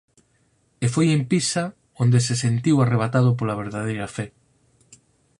E 0.83 0.85
foi 0.93 1.07
en 1.15 1.21
Pisa 1.31 1.63
onde 2.03 2.19
se 2.27 2.35
sentiu 2.43 2.75
arrebatado 2.79 3.29
pola 3.37 3.59
verdadeira 3.63 4.07
fe. 4.15 4.25